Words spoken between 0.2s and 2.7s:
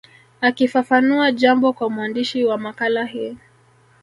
Akifafanua jambo kwa mwandishi wa